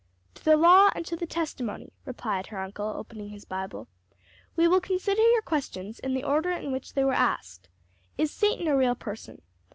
[0.33, 3.87] "'To the law and to the testimony,'" replied her uncle, opening his Bible.
[4.55, 7.69] "We will consider your questions in the order in which they were asked.
[8.17, 9.43] 'Is Satan a real person?'